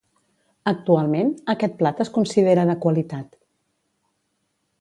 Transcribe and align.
Actualment, 0.71 1.29
aquest 1.55 1.77
plat 1.83 2.03
es 2.07 2.11
considera 2.17 2.67
de 2.71 2.79
qualitat. 2.87 3.41